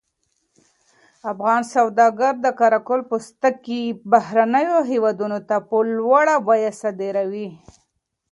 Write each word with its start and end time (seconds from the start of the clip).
افغان 1.31 1.61
سوداګر 1.73 2.33
د 2.45 2.47
قره 2.59 2.79
قل 2.87 3.01
پوستکي 3.09 3.81
بهرنیو 4.11 4.77
هېوادونو 4.91 5.39
ته 5.47 5.55
په 5.67 5.75
لوړه 5.97 6.35
بیه 6.47 6.71
صادروي. 6.79 7.47